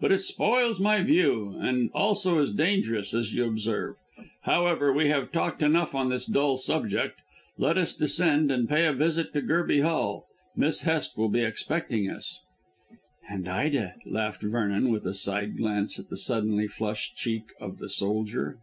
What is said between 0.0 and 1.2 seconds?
But it spoils my